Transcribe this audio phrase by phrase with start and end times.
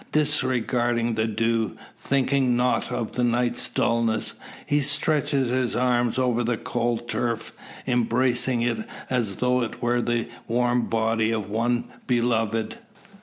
[0.13, 4.33] Disregarding the dew, thinking nought of the night's dullness,
[4.65, 7.53] he stretches his arms over the cold turf,
[7.85, 8.79] embracing it
[9.11, 12.79] as though it were the warm body of one beloved!